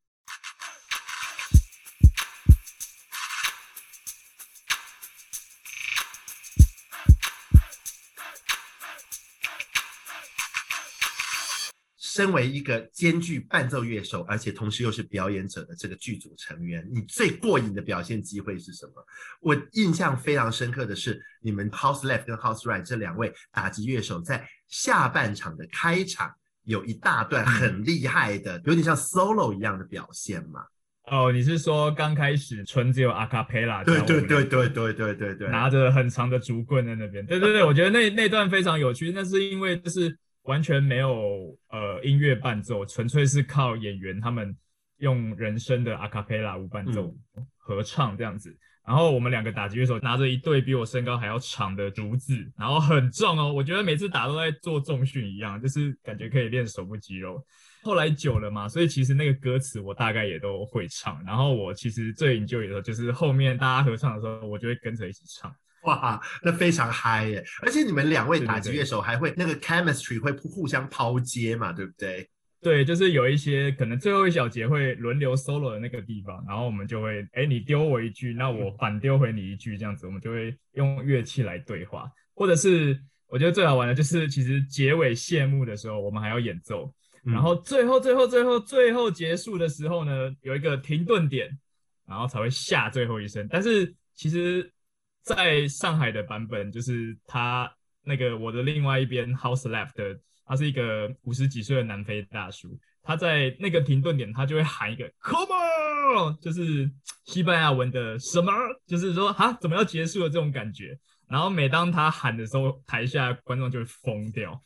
[12.13, 18.93] 身为一个兼具伴奏乐手，而且同时又是表演者的这个剧组成员，你最过瘾的表现机会是什么？
[19.39, 26.29] 我印象非常深刻的是，你们 House Left 跟 House Right 这两位打击乐手在下半场的开场
[26.65, 30.65] 有一大段很厉害的，有点像 solo 一样的表现嘛？
[31.05, 33.85] 哦，你是说刚开始纯只有 a cappella？
[33.85, 37.25] 对对对对对对对对，拿着很长的竹棍在那边。
[37.25, 40.13] 对对对，我觉得那那段非常有趣，那是因为就是。
[40.43, 44.55] 完全没有呃音乐伴奏，纯粹是靠演员他们
[44.97, 47.15] 用人声的阿卡贝拉无伴奏
[47.57, 48.49] 合唱这样子。
[48.49, 57.43] 嗯、然后我们两个打击乐手拿着一对比我身高还要长的竹子，然后很重哦，我觉得每次打都在做重训一样，就是感觉可以练手部肌肉。
[57.83, 61.19] 后来久了嘛，所以其实那个歌词我大概也都会唱。
[61.25, 65.51] 然后我其实最 enjoy 的时候就是后面大家合唱的时候，我就会跟着一起唱。
[65.83, 67.43] 哇，那非常嗨耶！
[67.63, 72.29] 而且你们两位打击乐手还会那个 chemistry 会互相抛接嘛，对不对？
[72.61, 82.07] 对，就是有一些可能最后一小节会轮流 solo 的那个地方，然后我们就会，哎，你丢我一句，那我反丢回你一句，这样子，我们就会用乐器来对话。
[82.35, 91.49] 或者是我觉得最好玩的就是，其实结尾谢幕的时候，我们还要演奏，然后最后最后最后最后结束的时候呢，有一个停顿点，
[92.07, 93.47] 然后才会下最后一声。
[93.49, 94.71] 但是其实。
[95.21, 97.71] 在上海的版本，就是他
[98.03, 106.89] 那个我的另外一边 House Left，他是一个五十几岁的南非大叔，他在那个停顿点，他就会喊一个 Come on，就是
[107.25, 108.51] 西班牙文的什么，
[108.87, 110.97] 就是说哈怎么要结束了这种感觉。
[111.27, 114.61] 然后每当他喊的时候，台下观众就会疯掉，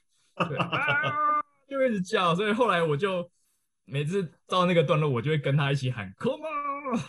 [1.70, 2.34] 就一直叫。
[2.34, 3.30] 所以后来我就
[3.86, 7.00] 每次到那个段落，我就会跟他一起喊 Come on。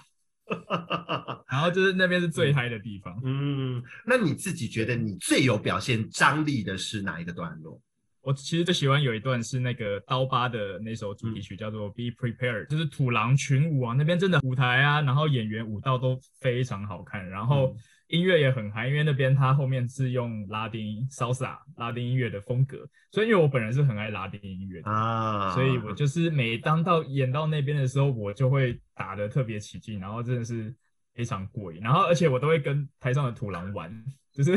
[1.51, 3.21] 然后就是那边是最嗨的地方。
[3.25, 7.81] 嗯，那你自己觉得你最有表现张力的是哪一个段落？
[8.23, 17.77] 我其实最喜欢有一段是那个刀疤的那首主题曲，叫做《Be Prepared》，就是土狼群舞啊，那边真的舞台啊，然后演员舞蹈都非常好看，然后。
[18.09, 22.79] 音乐也很嗨，因为那边它后面是用拉丁 salsa 拉丁音乐的风格，
[23.11, 30.75] 所以因为我本人是很爱拉丁音乐的啊，所以我就是每当到演到那边的时候，我就会打的特别起劲，然后真的是
[31.15, 33.93] 非常过瘾，然后而且我都会跟台上的土狼玩，
[34.33, 34.53] 就是，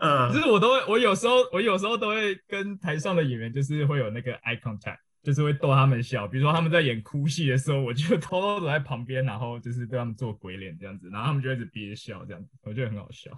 [0.00, 6.26] 嗯，就是我都会，我有时候我有时候都会跟台上的演员就是会有那个 eye contact，就是会逗他们笑。
[6.26, 13.30] 比如说他们在演哭戏的时候，我就偷偷躲在旁边，然后就是对他们做鬼脸这样子，然后他们就一直憋笑这样子，我觉得很好笑。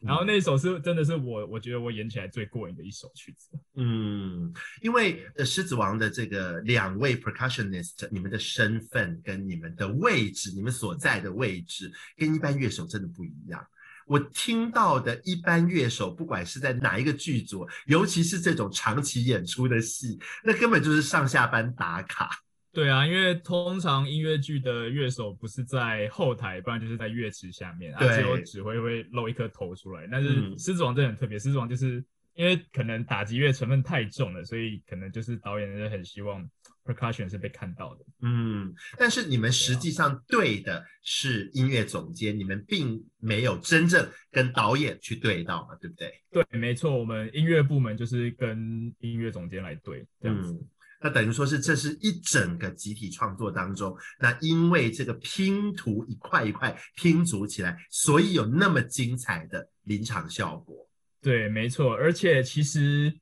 [0.00, 3.50] 然后那首是真的是我，我觉得我演起来最过瘾的一首曲子。
[3.74, 13.60] 嗯，因为，狮子王的这个两位 percussionist，你们的身份跟你们的位置，你们所在的位置跟一般乐手真的不一样。
[14.08, 22.30] 我听到的一般乐手，不管是在哪一个剧组，尤其是这种长期演出的戏，那根本就是上下班打卡。
[22.70, 30.06] 对啊，因为通常音乐剧的乐手不是在后台，不然就是在乐池下面，对，只有指挥会露一颗头出来。
[30.10, 32.04] 但是《狮子王》真的很特别，嗯，《狮子王》就是
[32.34, 36.48] 因为可能打击乐成分太重了，所以可能就是导演就很希望
[36.88, 38.04] percussion 是被看到的。
[38.22, 46.12] 嗯，但是你们实际上对的是音乐总监，你们并没有真正跟导演去对到嘛，对不对？
[46.30, 50.52] 对，没错，我们音乐部门就是跟音乐总监来对，这样子。
[50.52, 50.68] 嗯
[51.00, 60.88] 那等于说是，这是一整个集体创作当中，那因为这个拼图一块一块拼组起来，所以有那么精彩的临场效果。
[61.22, 61.94] 对，没错。
[61.94, 63.16] 而且其实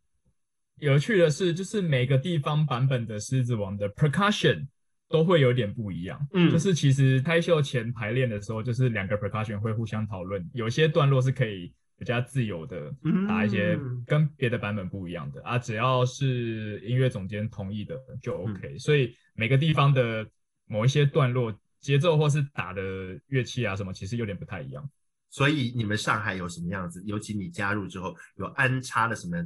[0.79, 4.67] 有趣的是，就是每个地方版本的《狮子王》的 percussion
[5.09, 6.19] 都会有点不一样。
[6.33, 11.73] 嗯，就是其实开秀前排练的时候，就是两个 percussion 会互相讨论，有些段落是可以。
[11.99, 12.95] 比较自由的
[13.27, 13.75] 打一些
[14.07, 18.79] 跟别的版本不一样的、嗯、啊，只要是音乐总监同意的就 OK、嗯。
[18.79, 20.27] 所以每个地方的
[20.67, 21.51] 某一些段落
[21.81, 22.83] 节奏或是打的
[23.29, 24.91] 乐器啊什么，其实有点不太一样。
[25.31, 27.03] 所以你们上海有什么样子？
[27.07, 29.43] 尤其你加入之后，有安插了什么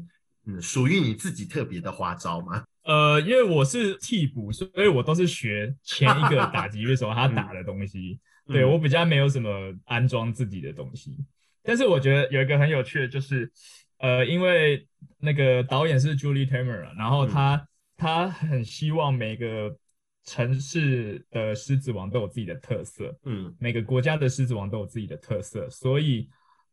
[0.47, 2.64] 嗯属于你自己特别的花招吗？
[2.84, 8.18] 呃，因为我是替补，所以我都是学前一个打击乐手他打的东西。
[8.47, 9.51] 嗯、对我比较没有什么
[9.84, 11.16] 安装自己的东西。
[11.62, 13.53] 但是我觉得有一个很有趣的，就是，
[13.99, 14.86] 呃，因为
[15.18, 17.68] 那个导演是 Julie Taymor，然后他、嗯、
[17.99, 19.76] 他很希望每个
[20.24, 26.28] 城市的狮子王都有自己的特色，嗯，每个国家的狮子王都有自己的特色，所以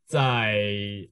[0.08, 0.58] 在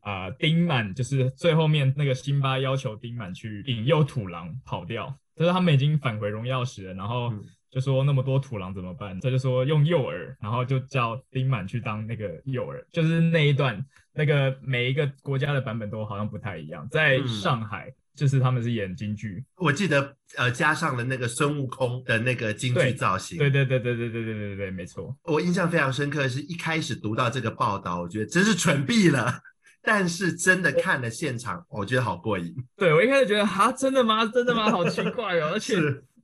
[0.01, 7.30] 啊、呃、丁满就是最后面那个辛巴要求丁满去引诱土狼跑掉，就是他们已经返回荣耀石了，然后。
[7.30, 9.20] 嗯就说那么多土狼怎么办？
[9.20, 12.82] 他就说用诱饵，然后就叫丁满去当那个诱饵。
[12.90, 13.84] 就是那一段，
[14.14, 16.88] 那个每一个国家的版本都好像不太一样。
[16.88, 23.39] 在上海，嗯、就是他们是演京剧，我记得呃加上了那个孙悟空的那个京剧造型。
[23.39, 25.17] 对对对对对对对对对对，没错。
[25.25, 29.41] 我印象非常深刻的是一开始读到这个报道，我觉得真是蠢毙了。
[29.83, 32.53] 但是真的看了现场，我觉得好过瘾。
[32.77, 34.27] 对，我一开始觉得哈，真的吗？
[34.27, 34.71] 真的吗？
[34.71, 35.77] 好奇怪哦，而且。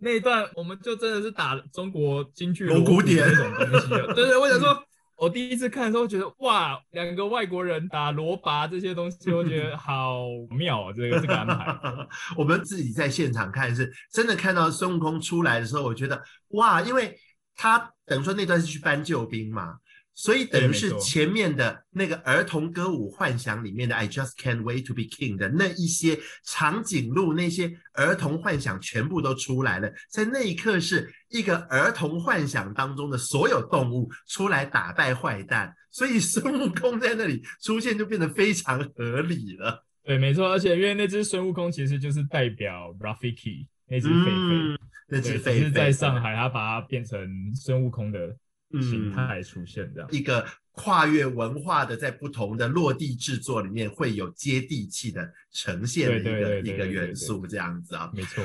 [0.05, 4.85] 那一段我们就真的是打中国京剧锣鼓点那种东西的，对对，我想说，
[5.23, 11.79] 我第一次看的时候觉得哇，两个外国人打罗拔这些东西，我觉得 好妙啊，这个这个安排。
[12.37, 17.17] 我们自己在现场看是真的看到孙悟空出来的时候，我觉得哇，因为
[17.55, 19.77] 他等于说那段是去搬救兵嘛。
[20.15, 39.85] 所以等于是前面的那个儿童歌舞幻想里面的 I just can't wait to be king 的那一些长颈鹿，那些儿童幻想全部都出来了，在那一刻是一个儿童幻想当中的所有动物出来打败坏蛋，所以孙悟空在那里出现就变得非常合理了。
[40.05, 44.77] 对，没错，而且因为那只孙悟空其实就是代表 Rafiki 那只狒狒，
[45.09, 48.37] 那只狒狒是在上海，他把它变成孙悟空的。
[48.81, 58.43] 形态出现这样、嗯、一个跨越文化的，在不同的落地制作里面会有接地气的呈现的一个一个元素，这样子啊，没错。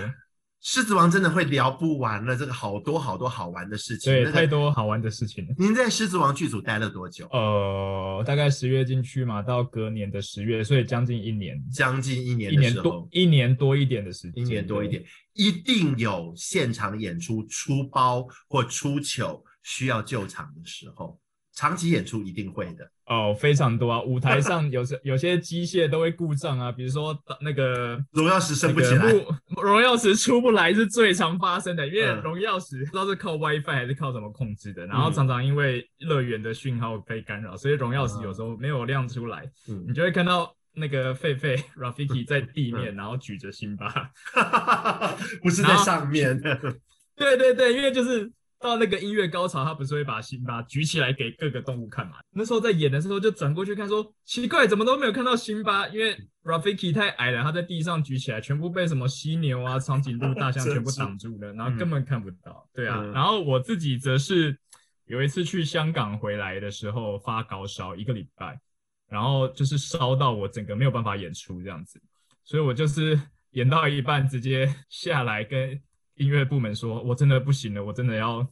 [0.60, 5.48] 狮子王真的会聊不完了，这个好多好多好玩的事情，对，那个、太多好玩的事情。
[5.58, 7.28] 您在狮子王剧组待了多久？
[7.32, 15.02] 呃，大概十月进去嘛，到隔年的十月，所以将近一年，将近一年，一年多，一年多一点的时间，一年多一点，
[15.34, 19.42] 一定有现场演出出包或出糗。
[19.68, 21.20] 需要救场的时候，
[21.54, 24.02] 长期演出一定会的哦，非常多啊！
[24.02, 29.14] 舞台上有时 有些机械都会故障啊，比如说那个荣耀石升不起来，
[29.62, 44.12] 荣耀石出不来是最常发生的，因为荣耀石不知道是靠 WiFi 还是靠什么控制的，然后常常因为乐园的讯号被干扰，所以荣耀石有时候没有亮出来，嗯、你就会看到那个狒狒 Rafiki 在地面，然后举着辛巴，
[45.44, 46.40] 不是在上面。
[47.18, 48.32] 对对对，因为就是。
[48.60, 52.18] 到那个音乐高潮，他不是会把辛巴举起来给各个动物看嘛？
[52.32, 62.68] 那时候在演的时候，就转过去看，说奇怪，怎么都没有看到辛巴，因为 Rafiki 太矮了，他在地上举起来，全部被什么犀牛啊、长颈鹿、大象全部挡住了，然后根本看不到。
[62.74, 64.58] 对啊，然后我自己则是
[65.06, 68.60] 有一次去香港回来的时候发高烧一个礼拜，
[69.08, 72.02] 然后就是烧到我整个没有办法演出这样子，
[72.44, 75.80] 所以我就是演到一半直接下来跟。
[76.18, 78.48] 音乐部门说，我真的不行了，我真的要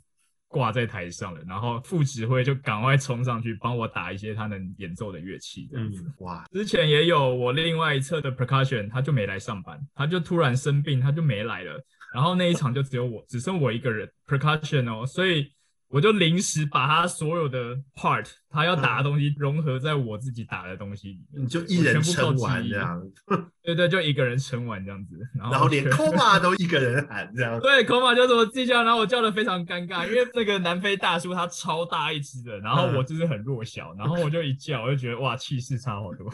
[0.48, 1.42] 挂在台上了。
[1.48, 6.06] 然后副指挥就赶快冲上去帮我打一些他能演奏的乐器，这样子。
[6.20, 6.46] 哇！
[6.52, 11.80] 之前也有我另外一侧的 percussion，他就没来上班，他就突然生病，他就没来了。
[12.14, 15.52] 然后那一场就只有我，只剩我一个人 percussion 哦，所以。
[15.88, 23.02] 我就临时把他所有的 part，他要打的东西融合在我自己打的东西里面，你就一人撑完这样。
[23.64, 27.60] 对对，就一个人撑完这样子，然后，然后连 coma 都一个人喊这样。
[27.60, 36.32] 对，coma 就是我自己叫，然后我叫的非常尴尬，因为那个南非大叔他超大一只的，然后我就是很弱小，然后我就一叫，我就觉得哇，气势差好多。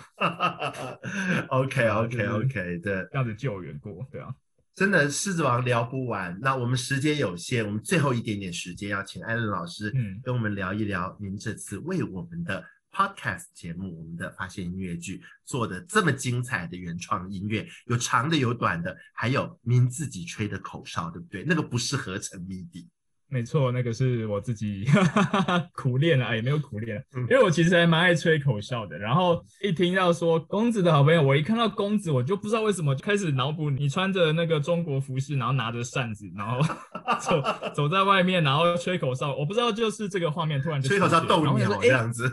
[1.49, 4.29] OK OK OK，对，这样子救援过，对啊。
[4.73, 9.93] 真的狮子王聊不完，那我们时间有限，我们最后一点点时间要请艾伦老师
[10.23, 21.43] 跟我们聊一聊您这次为我们的 podcast 节目，我们的发现音乐剧做的这么精彩的原创音乐，有长的有短的，还有您自己吹的口哨，对不对？
[21.45, 22.87] 那个不是合成 MIDI。
[23.31, 24.85] 没错，那个是我自己
[25.73, 28.97] 苦练了，也没有苦练，因为我其实还蛮爱吹口哨的。
[28.97, 36.59] 然后一听到说公子的好朋友，我一看到公子，我就不知道为什么就开始脑补你穿着那个中国服饰，然后拿着扇子，然后
[37.23, 37.41] 走
[37.73, 39.33] 走在外面，然后吹口哨。
[39.33, 42.29] 我不知道就是这个画面突然就吹口哨逗鸟这样子。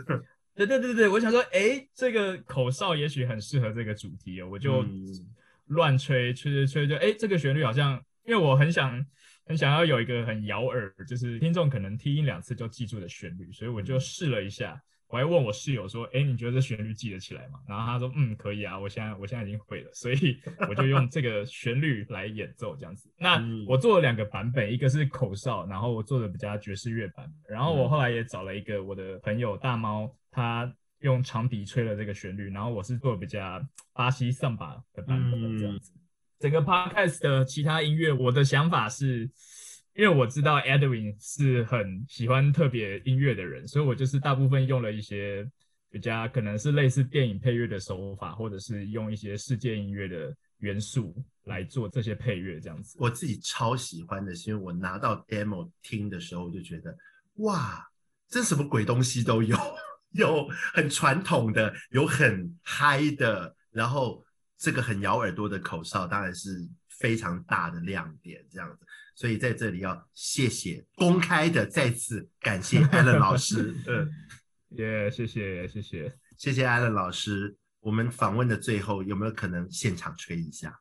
[0.53, 4.85] 对对对对，我想说，哎，这个口哨也许很适合这个主题哦，我就
[5.67, 7.93] 乱吹吹吹吹，就哎，这个旋律好像，
[8.27, 9.01] 因为我很想。
[9.49, 14.79] 很想要有一个很咬耳，就是听众可能听一两次就记住的旋律，所以我就试了一下。
[15.07, 20.39] 我还问我室友说：“哎，你觉得这旋律记得起来吗？”然后他说：“嗯，可以啊，我现在我现在已经会了。”所以
[20.69, 23.11] 我就用这个旋律来演奏这样子。
[23.17, 27.55] 那我做了两个版本，一个是口哨，然后我做的比较爵士乐版本。
[27.55, 33.59] 然后我后来也找了一个我的朋友大猫，他用长笛吹了这个旋律，然后我是做比较
[33.93, 35.91] 巴西桑巴的版本这样子。
[36.39, 39.29] 整个 podcast 的其他音乐，我的想法是，
[39.93, 45.45] 因为我知道 Edwin 是很喜欢特别音乐的人，所以我就是大部分用了一些
[45.91, 51.13] 比较可能是类似电影配乐的手法，或者是用一些世界音乐的元素
[51.43, 52.97] 来做这些配乐，这样子。
[53.01, 56.97] 我自己超喜欢的是，因为我拿到 demo 听的时候，我就觉得
[57.39, 57.85] 哇，
[58.29, 59.57] 这什么鬼东西都有，
[60.15, 64.23] 有很传统的，有很嗨的，然后。
[64.59, 68.85] 这个很咬耳朵的口哨当然是非常大的亮点，这样子，
[69.15, 74.11] 所以在这里要谢谢，公开的再次感谢 Alan 老师，嗯，
[74.77, 77.55] 耶，谢谢谢谢谢谢 Alan 老师。
[77.79, 80.77] 我们访问的最后有没有可能现场吹一下？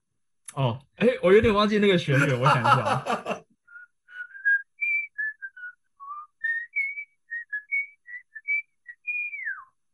[0.55, 3.05] 哦，哎，我有点忘记那个旋律，我想一下。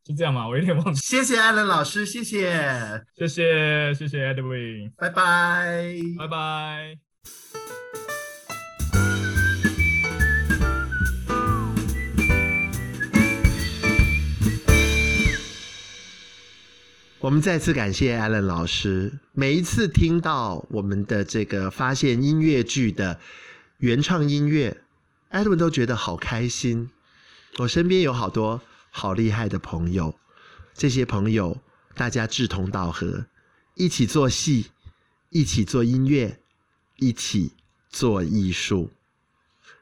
[0.06, 0.46] 是这样吗？
[0.46, 1.00] 我有点忘记。
[1.00, 6.98] 谢谢艾伦老师，谢谢，谢谢，谢谢 Edwin，拜拜，拜拜。
[17.20, 19.10] 我们再次感谢艾伦老师。
[19.32, 23.18] 每一次听到我们的这个发现音乐剧的
[23.78, 24.76] 原创音乐
[25.30, 26.90] ，Edwin 都觉得好开心。
[27.56, 28.60] 我身边有好多。
[28.96, 30.14] 好厉害的朋友，
[30.72, 31.60] 这些朋友
[31.96, 33.26] 大家志同道合，
[33.74, 34.70] 一起做戏，
[35.30, 36.38] 一起做音乐，
[36.98, 37.54] 一起
[37.90, 38.92] 做艺术。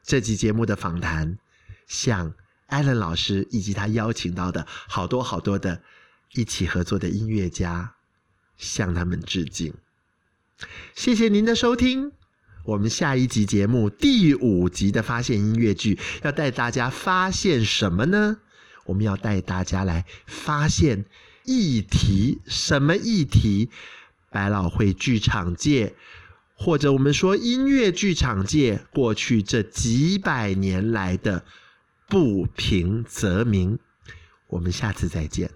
[0.01, 1.37] 这集节目的访谈，
[1.85, 2.33] 向
[2.65, 5.83] 艾伦老师以及他邀请到的好多好多的
[6.33, 7.93] 一起合作的音乐家，
[8.57, 9.75] 向他们致敬。
[10.95, 12.13] 谢谢您的收听，
[12.65, 18.39] 我们下一集节目第五集的发现音乐剧要带大家发现什么呢？
[18.85, 21.05] 我们要带大家来发现
[21.45, 23.69] 议题，什么议题？
[24.29, 25.93] 百老汇剧场界，
[26.55, 31.45] 或者我们说音乐剧场界，过去这几百年来的
[32.09, 33.77] 不平则鸣。
[34.47, 35.51] 我们下次再见。